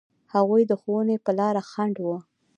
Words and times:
هغوی 0.33 0.61
د 0.67 0.71
ښوونې 0.81 1.15
په 1.25 1.31
لاره 1.39 1.61
خنډ 1.69 1.95
و. 2.05 2.07